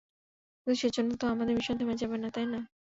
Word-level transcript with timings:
কিন্তু 0.67 0.79
সেজন্য 0.81 1.11
তো 1.17 1.25
আমাদের 1.27 1.53
মিশন 1.57 1.75
থেমে 1.79 1.95
যাবে 2.01 2.17
না, 2.17 2.29
তাই 2.35 2.47
না? 2.53 2.59